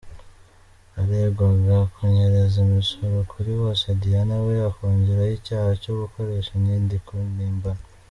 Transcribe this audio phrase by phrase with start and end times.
[0.93, 7.83] Baregwaga kunyereza imisoro kuri bose Diane we akongeraho icyaha cyo gukoresha inyandiko mpimbano.